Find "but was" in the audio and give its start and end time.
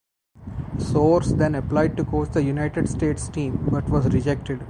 3.71-4.11